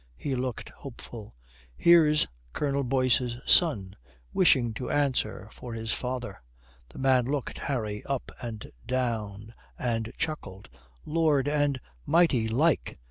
He 0.17 0.35
looked 0.35 0.69
hopeful. 0.69 1.35
"Here's 1.77 2.25
Colonel 2.53 2.83
Boyce's 2.83 3.37
son, 3.45 3.95
wishing 4.33 4.73
to 4.73 4.89
answer 4.89 5.47
for 5.51 5.75
his 5.75 5.93
father." 5.93 6.41
The 6.89 6.97
man 6.97 7.25
looked 7.25 7.59
Harry 7.59 8.03
up 8.05 8.31
and 8.41 8.71
down 8.87 9.53
and 9.77 10.11
chuckled. 10.17 10.69
"Lord, 11.05 11.47
and 11.47 11.79
mighty 12.07 12.47
like. 12.47 12.97